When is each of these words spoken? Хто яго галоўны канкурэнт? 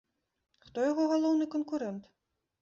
Хто 0.65 0.77
яго 0.91 1.03
галоўны 1.13 1.45
канкурэнт? 1.57 2.03